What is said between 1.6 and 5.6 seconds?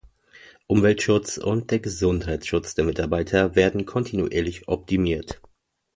der Gesundheitsschutz der Mitarbeiter werden kontinuierlich optimiert.